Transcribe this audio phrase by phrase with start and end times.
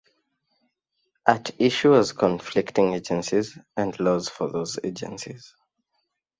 [1.27, 5.53] At issue was conflicting agencies and laws for those agencies.